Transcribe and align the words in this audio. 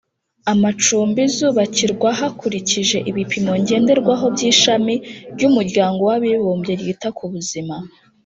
amacumbi 0.53 1.21
zubakirwa 1.35 2.09
hakurikije 2.19 2.97
ibipimo 3.09 3.51
ngenderwaho 3.61 4.25
by 4.33 4.41
Ishami 4.51 4.95
ry 5.33 5.41
Umuryango 5.49 5.99
w 6.09 6.11
Abibumbye 6.17 6.73
ryita 6.79 7.09
kubuzima 7.17 7.75